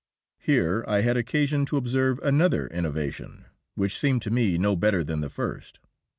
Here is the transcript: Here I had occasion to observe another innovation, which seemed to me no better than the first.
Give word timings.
Here 0.39 0.83
I 0.87 1.01
had 1.01 1.15
occasion 1.15 1.63
to 1.67 1.77
observe 1.77 2.17
another 2.23 2.65
innovation, 2.65 3.45
which 3.75 3.99
seemed 3.99 4.23
to 4.23 4.31
me 4.31 4.57
no 4.57 4.75
better 4.75 5.03
than 5.03 5.21
the 5.21 5.29
first. 5.29 5.79